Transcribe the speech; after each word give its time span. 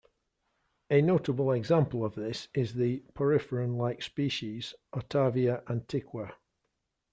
A 0.89 0.99
notable 0.99 1.51
example 1.51 2.03
of 2.03 2.15
this 2.15 2.47
is 2.55 2.73
the 2.73 3.03
poriferan-like 3.13 4.01
species 4.01 4.73
"Otavia 4.93 5.61
antiqua". 5.69 6.33